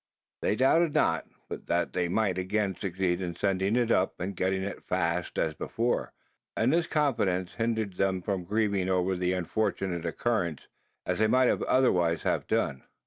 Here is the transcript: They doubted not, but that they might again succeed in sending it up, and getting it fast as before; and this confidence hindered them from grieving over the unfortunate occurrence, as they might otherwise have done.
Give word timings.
They 0.41 0.55
doubted 0.55 0.95
not, 0.95 1.27
but 1.47 1.67
that 1.67 1.93
they 1.93 2.07
might 2.07 2.39
again 2.39 2.73
succeed 2.73 3.21
in 3.21 3.35
sending 3.35 3.75
it 3.75 3.91
up, 3.91 4.19
and 4.19 4.35
getting 4.35 4.63
it 4.63 4.81
fast 4.83 5.37
as 5.37 5.53
before; 5.53 6.11
and 6.57 6.73
this 6.73 6.87
confidence 6.87 7.53
hindered 7.53 7.97
them 7.97 8.23
from 8.23 8.43
grieving 8.45 8.89
over 8.89 9.15
the 9.15 9.33
unfortunate 9.33 10.03
occurrence, 10.07 10.67
as 11.05 11.19
they 11.19 11.27
might 11.27 11.49
otherwise 11.51 12.23
have 12.23 12.47
done. 12.47 12.81